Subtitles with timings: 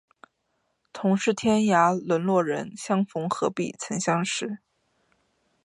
[0.91, 4.57] 同是天涯沦落人，相逢何必曾相识